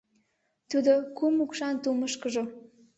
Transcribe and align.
Тудо 0.69 0.93
кум 1.17 1.35
укшан 1.43 1.75
тумышкыжо 1.83 2.43